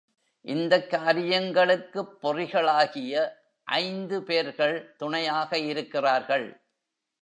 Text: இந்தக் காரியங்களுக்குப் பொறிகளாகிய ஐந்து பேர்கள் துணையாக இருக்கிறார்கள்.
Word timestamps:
இந்தக் 0.45 0.89
காரியங்களுக்குப் 0.89 2.17
பொறிகளாகிய 2.21 3.29
ஐந்து 3.63 4.23
பேர்கள் 4.23 4.95
துணையாக 4.95 5.57
இருக்கிறார்கள். 5.57 6.61